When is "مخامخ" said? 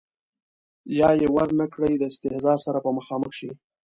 2.99-3.31